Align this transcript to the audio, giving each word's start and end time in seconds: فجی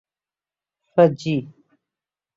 فجی 0.95 1.53